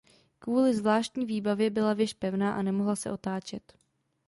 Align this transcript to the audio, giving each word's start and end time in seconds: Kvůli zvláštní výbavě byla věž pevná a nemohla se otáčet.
Kvůli 0.39 0.73
zvláštní 0.75 1.25
výbavě 1.25 1.69
byla 1.69 1.93
věž 1.93 2.13
pevná 2.13 2.53
a 2.53 2.61
nemohla 2.61 2.95
se 2.95 3.11
otáčet. 3.11 3.73